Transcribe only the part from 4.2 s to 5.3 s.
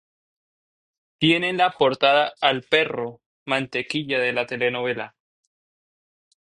la telenovela.